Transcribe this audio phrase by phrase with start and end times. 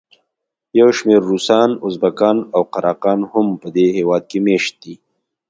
[0.79, 4.95] یو شمېر روسان، ازبکان او قراقان هم په دې هېواد کې مېشت دي.